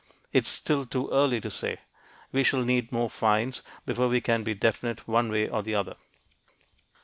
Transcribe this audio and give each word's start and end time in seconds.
It 0.33 0.45
is 0.45 0.49
still 0.49 0.87
too 0.87 1.11
early 1.11 1.39
to 1.41 1.51
say. 1.51 1.77
We 2.31 2.43
shall 2.43 2.63
need 2.65 2.91
more 2.91 3.07
finds 3.07 3.61
before 3.85 4.07
we 4.07 4.19
can 4.19 4.41
be 4.43 4.55
definite 4.55 5.07
one 5.07 5.29
way 5.31 5.47
or 5.47 5.61
the 5.61 5.75
other. 5.75 5.95